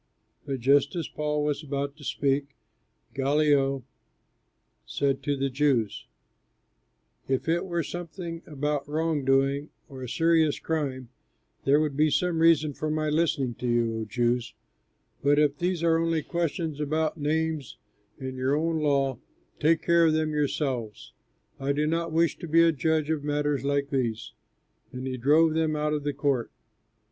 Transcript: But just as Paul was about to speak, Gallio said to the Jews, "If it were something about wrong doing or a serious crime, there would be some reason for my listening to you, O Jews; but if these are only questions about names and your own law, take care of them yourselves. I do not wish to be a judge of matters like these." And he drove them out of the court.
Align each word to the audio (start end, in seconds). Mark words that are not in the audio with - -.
But 0.47 0.61
just 0.61 0.95
as 0.95 1.07
Paul 1.07 1.43
was 1.43 1.61
about 1.61 1.95
to 1.97 2.03
speak, 2.03 2.55
Gallio 3.13 3.83
said 4.83 5.21
to 5.21 5.37
the 5.37 5.51
Jews, 5.51 6.07
"If 7.27 7.47
it 7.47 7.65
were 7.67 7.83
something 7.83 8.41
about 8.47 8.87
wrong 8.87 9.23
doing 9.23 9.69
or 9.87 10.01
a 10.01 10.09
serious 10.09 10.57
crime, 10.57 11.09
there 11.65 11.79
would 11.79 11.95
be 11.95 12.09
some 12.09 12.39
reason 12.39 12.73
for 12.73 12.89
my 12.89 13.09
listening 13.09 13.53
to 13.59 13.67
you, 13.67 13.95
O 13.99 14.05
Jews; 14.05 14.55
but 15.21 15.37
if 15.37 15.59
these 15.59 15.83
are 15.83 15.99
only 15.99 16.23
questions 16.23 16.79
about 16.79 17.19
names 17.19 17.77
and 18.17 18.35
your 18.35 18.55
own 18.55 18.79
law, 18.79 19.19
take 19.59 19.83
care 19.83 20.07
of 20.07 20.13
them 20.13 20.31
yourselves. 20.31 21.13
I 21.59 21.73
do 21.73 21.85
not 21.85 22.11
wish 22.11 22.39
to 22.39 22.47
be 22.47 22.63
a 22.63 22.71
judge 22.71 23.11
of 23.11 23.23
matters 23.23 23.63
like 23.63 23.91
these." 23.91 24.33
And 24.91 25.05
he 25.05 25.17
drove 25.17 25.53
them 25.53 25.75
out 25.75 25.93
of 25.93 26.01
the 26.03 26.11
court. 26.13 26.49